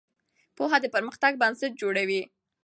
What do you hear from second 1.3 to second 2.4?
بنسټ جوړوي.